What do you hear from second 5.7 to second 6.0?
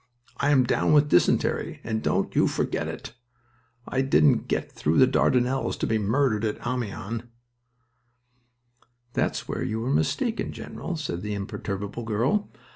to be